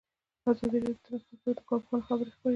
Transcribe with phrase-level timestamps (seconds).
[0.51, 2.49] ازادي راډیو د ترانسپورټ په اړه د کارپوهانو خبرې خپرې کړي.